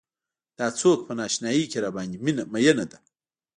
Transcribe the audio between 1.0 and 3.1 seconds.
په نا اشنايۍ کې راباندې مينه ده.